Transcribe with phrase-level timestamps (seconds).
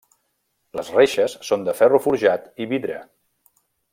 [0.79, 2.99] Les reixes són de ferro forjat i vidre.